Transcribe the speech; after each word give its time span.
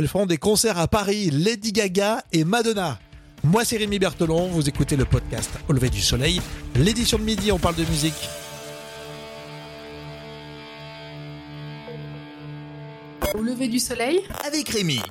Elles 0.00 0.08
font 0.08 0.24
des 0.24 0.38
concerts 0.38 0.78
à 0.78 0.88
Paris, 0.88 1.28
Lady 1.30 1.72
Gaga 1.72 2.24
et 2.32 2.44
Madonna. 2.44 2.98
Moi 3.44 3.66
c'est 3.66 3.76
Rémi 3.76 3.98
Bertolon, 3.98 4.46
vous 4.46 4.66
écoutez 4.66 4.96
le 4.96 5.04
podcast 5.04 5.50
Au 5.68 5.74
lever 5.74 5.90
du 5.90 6.00
soleil. 6.00 6.40
L'édition 6.74 7.18
de 7.18 7.22
midi, 7.22 7.52
on 7.52 7.58
parle 7.58 7.74
de 7.74 7.84
musique. 7.84 8.14
Au 13.34 13.42
lever 13.42 13.68
du 13.68 13.78
soleil 13.78 14.22
Avec 14.46 14.70
Rémi. 14.70 15.02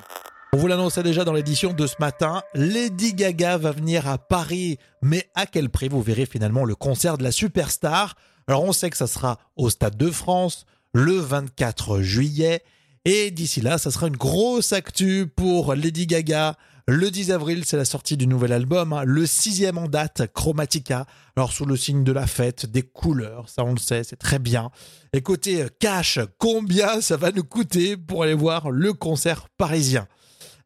On 0.54 0.56
vous 0.56 0.66
l'annonçait 0.66 1.04
déjà 1.04 1.22
dans 1.24 1.34
l'édition 1.34 1.72
de 1.72 1.86
ce 1.86 1.94
matin, 2.00 2.42
Lady 2.54 3.14
Gaga 3.14 3.58
va 3.58 3.70
venir 3.70 4.08
à 4.08 4.18
Paris. 4.18 4.78
Mais 5.02 5.30
à 5.36 5.46
quel 5.46 5.70
prix? 5.70 5.88
Vous 5.88 6.02
verrez 6.02 6.26
finalement 6.26 6.64
le 6.64 6.74
concert 6.74 7.16
de 7.16 7.22
la 7.22 7.30
superstar. 7.30 8.16
Alors 8.48 8.64
on 8.64 8.72
sait 8.72 8.90
que 8.90 8.96
ça 8.96 9.06
sera 9.06 9.38
au 9.54 9.70
Stade 9.70 9.96
de 9.96 10.10
France 10.10 10.66
le 10.92 11.12
24 11.12 12.00
juillet. 12.00 12.64
Et 13.06 13.30
d'ici 13.30 13.62
là, 13.62 13.78
ça 13.78 13.90
sera 13.90 14.08
une 14.08 14.16
grosse 14.16 14.74
actu 14.74 15.26
pour 15.26 15.74
Lady 15.74 16.06
Gaga. 16.06 16.56
Le 16.86 17.10
10 17.10 17.30
avril, 17.30 17.64
c'est 17.64 17.78
la 17.78 17.86
sortie 17.86 18.18
du 18.18 18.26
nouvel 18.26 18.52
album, 18.52 18.92
hein, 18.92 19.04
le 19.04 19.24
sixième 19.24 19.78
en 19.78 19.86
date, 19.86 20.30
Chromatica. 20.34 21.06
Alors 21.34 21.52
sous 21.52 21.64
le 21.64 21.76
signe 21.76 22.04
de 22.04 22.12
la 22.12 22.26
fête, 22.26 22.66
des 22.66 22.82
couleurs, 22.82 23.48
ça 23.48 23.64
on 23.64 23.72
le 23.72 23.78
sait, 23.78 24.04
c'est 24.04 24.16
très 24.16 24.38
bien. 24.38 24.70
Et 25.14 25.22
côté 25.22 25.64
cash, 25.78 26.18
combien 26.36 27.00
ça 27.00 27.16
va 27.16 27.32
nous 27.32 27.44
coûter 27.44 27.96
pour 27.96 28.24
aller 28.24 28.34
voir 28.34 28.70
le 28.70 28.92
concert 28.92 29.48
parisien? 29.56 30.06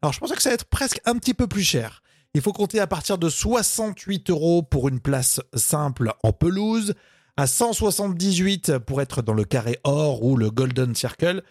Alors 0.03 0.12
je 0.12 0.19
pensais 0.19 0.34
que 0.34 0.42
ça 0.42 0.51
va 0.51 0.55
être 0.55 0.64
presque 0.64 1.01
un 1.05 1.16
petit 1.19 1.34
peu 1.34 1.47
plus 1.47 1.62
cher. 1.62 2.03
Il 2.34 2.41
faut 2.41 2.53
compter 2.53 2.80
à 2.80 2.89
partir 2.89 3.16
de 3.16 3.28
68 3.28 4.30
euros 4.30 4.62
pour 4.64 4.89
une 4.89 4.98
place 4.98 5.41
simple 5.55 6.12
en 6.25 6.33
pelouse, 6.33 6.95
à 7.37 7.47
178 7.47 8.78
pour 8.78 9.01
être 9.01 9.23
dans 9.23 9.34
le 9.34 9.45
carré 9.45 9.78
or 9.84 10.25
ou 10.25 10.37
le 10.37 10.51
golden 10.51 10.97
circle, 10.97 11.45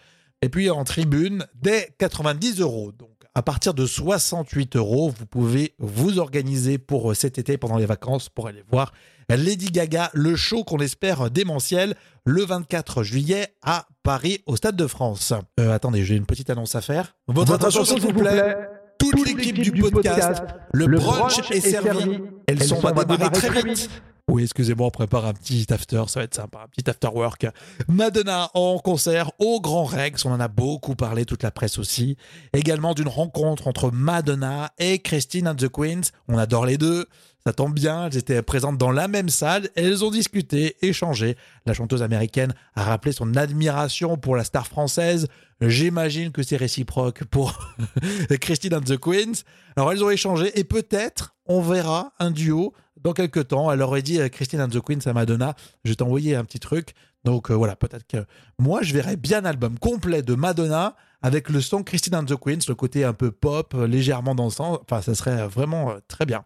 et 0.44 0.50
puis 0.50 0.68
en 0.68 0.84
tribune, 0.84 1.46
dès 1.54 1.94
90 1.96 2.60
euros. 2.60 2.92
Donc 2.92 3.08
à 3.34 3.40
partir 3.40 3.72
de 3.72 3.86
68 3.86 4.76
euros, 4.76 5.10
vous 5.18 5.24
pouvez 5.24 5.74
vous 5.78 6.18
organiser 6.18 6.76
pour 6.76 7.10
euh, 7.10 7.14
cet 7.14 7.38
été 7.38 7.56
pendant 7.56 7.78
les 7.78 7.86
vacances 7.86 8.28
pour 8.28 8.46
aller 8.46 8.62
voir 8.70 8.92
Lady 9.30 9.70
Gaga, 9.70 10.10
le 10.12 10.36
show 10.36 10.62
qu'on 10.62 10.80
espère 10.80 11.30
démentiel, 11.30 11.94
le 12.26 12.44
24 12.44 13.02
juillet 13.02 13.54
à 13.62 13.86
Paris 14.02 14.42
au 14.44 14.56
Stade 14.56 14.76
de 14.76 14.86
France. 14.86 15.32
Euh, 15.58 15.72
attendez, 15.72 16.04
j'ai 16.04 16.14
une 16.14 16.26
petite 16.26 16.50
annonce 16.50 16.74
à 16.74 16.82
faire. 16.82 17.16
Votre, 17.26 17.54
attention, 17.54 17.86
s'il 17.86 18.02
vous 18.02 18.12
plaît. 18.12 18.54
Toute, 18.98 19.26
l'équipe 19.26 19.58
du, 19.58 19.72
podcast, 19.72 20.44
le, 20.74 20.86
brunch, 20.86 21.50
est 21.50 21.60
servi. 21.60 22.18
Elles, 22.46 22.62
sont, 22.62 22.80
va 22.80 23.04
démarrer 23.04 23.30
très 23.30 23.62
vite. 23.62 23.90
Oui, 24.26 24.44
excusez-moi, 24.44 24.86
on 24.86 24.90
prépare 24.90 25.26
un 25.26 25.34
petit 25.34 25.66
after, 25.70 26.04
ça 26.08 26.20
va 26.20 26.24
être 26.24 26.34
sympa, 26.34 26.60
un 26.64 26.68
petit 26.68 26.88
after 26.88 27.08
work. 27.08 27.46
Madonna 27.88 28.50
en 28.54 28.78
concert 28.78 29.30
au 29.38 29.60
Grand 29.60 29.84
Rex, 29.84 30.24
on 30.24 30.32
en 30.32 30.40
a 30.40 30.48
beaucoup 30.48 30.94
parlé, 30.94 31.26
toute 31.26 31.42
la 31.42 31.50
presse 31.50 31.78
aussi. 31.78 32.16
Également 32.54 32.94
d'une 32.94 33.08
rencontre 33.08 33.68
entre 33.68 33.90
Madonna 33.90 34.72
et 34.78 35.00
Christine 35.00 35.46
and 35.46 35.56
the 35.56 35.68
Queens, 35.68 36.10
on 36.26 36.38
adore 36.38 36.64
les 36.64 36.78
deux. 36.78 37.06
Ça 37.46 37.52
tombe 37.52 37.74
bien, 37.74 38.06
elles 38.06 38.16
étaient 38.16 38.40
présentes 38.40 38.78
dans 38.78 38.90
la 38.90 39.06
même 39.08 39.28
salle, 39.28 39.68
elles 39.76 40.02
ont 40.02 40.10
discuté, 40.10 40.76
échangé. 40.80 41.36
La 41.66 41.74
chanteuse 41.74 42.02
américaine 42.02 42.54
a 42.74 42.84
rappelé 42.84 43.12
son 43.12 43.36
admiration 43.36 44.16
pour 44.16 44.36
la 44.36 44.44
star 44.44 44.66
française. 44.66 45.28
J'imagine 45.60 46.32
que 46.32 46.42
c'est 46.42 46.56
réciproque 46.56 47.24
pour 47.24 47.58
Christine 48.40 48.76
and 48.76 48.80
the 48.80 48.96
Queens. 48.96 49.42
Alors 49.76 49.92
elles 49.92 50.02
ont 50.02 50.08
échangé 50.08 50.58
et 50.58 50.64
peut-être 50.64 51.34
on 51.44 51.60
verra 51.60 52.14
un 52.18 52.30
duo 52.30 52.72
dans 53.04 53.12
quelques 53.12 53.48
temps. 53.48 53.70
Elle 53.70 53.82
aurait 53.82 54.02
dit 54.02 54.18
Christine 54.30 54.60
and 54.60 54.68
the 54.68 54.80
Queens 54.80 55.06
à 55.06 55.12
Madonna, 55.12 55.54
je 55.84 55.90
vais 55.90 55.96
t'envoyer 55.96 56.34
un 56.34 56.44
petit 56.44 56.60
truc. 56.60 56.94
Donc 57.24 57.50
euh, 57.50 57.54
voilà, 57.54 57.74
peut-être 57.76 58.06
que 58.06 58.24
moi 58.58 58.82
je 58.82 58.92
verrais 58.92 59.16
bien 59.16 59.42
un 59.42 59.46
album 59.46 59.78
complet 59.78 60.22
de 60.22 60.34
Madonna 60.34 60.94
avec 61.22 61.48
le 61.48 61.60
son 61.62 61.82
Christine 61.82 62.16
and 62.16 62.24
the 62.24 62.36
Queens, 62.36 62.58
le 62.68 62.74
côté 62.74 63.02
un 63.04 63.14
peu 63.14 63.30
pop, 63.30 63.74
légèrement 63.74 64.34
dansant. 64.34 64.80
Enfin, 64.82 65.00
ça 65.00 65.14
serait 65.14 65.46
vraiment 65.48 65.92
euh, 65.92 65.98
très 66.06 66.26
bien. 66.26 66.44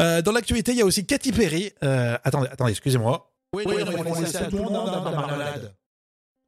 Euh, 0.00 0.22
dans 0.22 0.30
l'actualité, 0.30 0.70
il 0.70 0.78
y 0.78 0.82
a 0.82 0.84
aussi 0.84 1.04
Katy 1.04 1.32
Perry. 1.32 1.72
Euh, 1.82 2.16
attendez, 2.22 2.48
attendez, 2.48 2.70
excusez-moi. 2.70 3.32
Oui, 3.56 3.64
oui, 3.66 3.74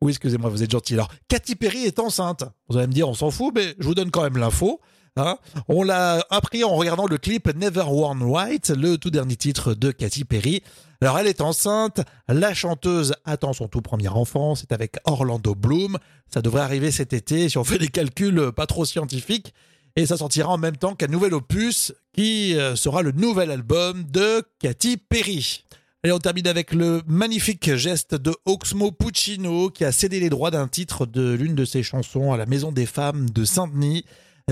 oui 0.02 0.10
excusez-moi, 0.10 0.48
vous 0.48 0.62
êtes 0.62 0.70
gentil. 0.70 0.94
Alors, 0.94 1.08
Katy 1.26 1.56
Perry 1.56 1.84
est 1.86 1.98
enceinte. 1.98 2.44
Vous 2.68 2.76
allez 2.76 2.86
me 2.86 2.92
dire, 2.92 3.08
on 3.08 3.14
s'en 3.14 3.32
fout, 3.32 3.52
mais 3.52 3.74
je 3.80 3.84
vous 3.84 3.96
donne 3.96 4.12
quand 4.12 4.22
même 4.22 4.38
l'info. 4.38 4.80
Hein. 5.16 5.38
on 5.68 5.82
l'a 5.82 6.24
appris 6.30 6.64
en 6.64 6.74
regardant 6.74 7.06
le 7.06 7.18
clip 7.18 7.52
Never 7.54 7.84
Worn 7.88 8.22
White, 8.22 8.70
le 8.70 8.96
tout 8.96 9.10
dernier 9.10 9.36
titre 9.36 9.74
de 9.74 9.90
Katy 9.90 10.24
Perry. 10.24 10.62
Alors 11.00 11.18
elle 11.18 11.26
est 11.26 11.40
enceinte, 11.40 12.00
la 12.28 12.54
chanteuse 12.54 13.14
attend 13.24 13.52
son 13.52 13.68
tout 13.68 13.80
premier 13.80 14.08
enfant, 14.08 14.54
c'est 14.54 14.72
avec 14.72 14.96
Orlando 15.04 15.54
Bloom. 15.54 15.98
Ça 16.32 16.42
devrait 16.42 16.62
arriver 16.62 16.90
cet 16.90 17.12
été 17.12 17.48
si 17.48 17.58
on 17.58 17.64
fait 17.64 17.78
des 17.78 17.88
calculs 17.88 18.52
pas 18.52 18.66
trop 18.66 18.84
scientifiques. 18.84 19.54
Et 19.96 20.06
ça 20.06 20.16
sortira 20.16 20.50
en 20.50 20.58
même 20.58 20.76
temps 20.76 20.94
qu'un 20.94 21.08
nouvel 21.08 21.34
opus 21.34 21.92
qui 22.12 22.56
euh, 22.56 22.76
sera 22.76 23.02
le 23.02 23.12
nouvel 23.12 23.50
album 23.50 24.04
de 24.04 24.42
Katy 24.60 24.98
Perry. 24.98 25.64
Et 26.04 26.12
on 26.12 26.18
termine 26.18 26.46
avec 26.46 26.72
le 26.72 27.02
magnifique 27.06 27.74
geste 27.74 28.14
de 28.14 28.34
Oxmo 28.46 28.90
Puccino 28.90 29.68
qui 29.68 29.84
a 29.84 29.92
cédé 29.92 30.18
les 30.20 30.30
droits 30.30 30.50
d'un 30.50 30.68
titre 30.68 31.04
de 31.04 31.32
l'une 31.32 31.54
de 31.54 31.66
ses 31.66 31.82
chansons 31.82 32.32
à 32.32 32.38
la 32.38 32.46
Maison 32.46 32.72
des 32.72 32.86
Femmes 32.86 33.28
de 33.28 33.44
Saint-Denis. 33.44 34.04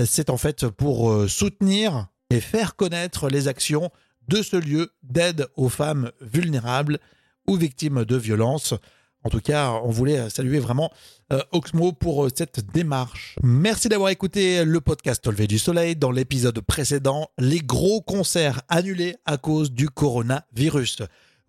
C'est 0.05 0.29
en 0.29 0.37
fait 0.37 0.67
pour 0.67 1.11
euh, 1.11 1.27
soutenir 1.27 2.07
et 2.29 2.39
faire 2.39 2.75
connaître 2.75 3.29
les 3.29 3.47
actions 3.47 3.89
de 4.27 4.41
ce 4.41 4.55
lieu 4.55 4.91
d'aide 5.03 5.47
aux 5.55 5.69
femmes 5.69 6.11
vulnérables 6.21 6.99
ou 7.47 7.55
victimes 7.55 8.05
de 8.05 8.15
violences. 8.15 8.75
En 9.23 9.29
tout 9.29 9.41
cas, 9.41 9.71
on 9.83 9.89
voulait 9.89 10.29
saluer 10.29 10.59
vraiment 10.59 10.91
euh, 11.33 11.41
Oxmo 11.51 11.91
pour 11.91 12.25
euh, 12.25 12.29
cette 12.33 12.71
démarche. 12.71 13.35
Merci 13.43 13.89
d'avoir 13.89 14.09
écouté 14.09 14.63
le 14.63 14.79
podcast 14.79 15.25
Au 15.27 15.31
lever 15.31 15.47
du 15.47 15.59
soleil. 15.59 15.95
Dans 15.95 16.11
l'épisode 16.11 16.61
précédent, 16.61 17.29
les 17.37 17.59
gros 17.59 18.01
concerts 18.01 18.61
annulés 18.69 19.17
à 19.25 19.37
cause 19.37 19.71
du 19.71 19.89
coronavirus. 19.89 20.99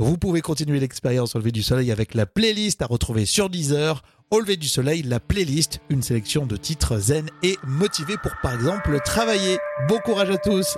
Vous 0.01 0.17
pouvez 0.17 0.41
continuer 0.41 0.81
l'expérience 0.81 1.37
au 1.37 1.39
lever 1.39 1.53
du 1.53 1.63
soleil 1.63 1.93
avec 1.93 2.15
la 2.15 2.27
playlist 2.27 2.83
à 2.83 2.87
retrouver 2.87 3.27
sur 3.27 3.51
Deezer. 3.51 4.03
Au 4.33 4.39
lever 4.39 4.57
du 4.57 4.69
soleil, 4.69 5.03
la 5.03 5.19
playlist, 5.19 5.81
une 5.89 6.05
sélection 6.05 6.47
de 6.47 6.57
titres 6.57 6.99
zen 6.99 7.27
et 7.43 7.59
motivés 7.65 8.17
pour 8.23 8.31
par 8.41 8.55
exemple 8.55 8.97
travailler. 9.05 9.59
Bon 9.89 9.99
courage 9.99 10.31
à 10.31 10.39
tous 10.39 10.77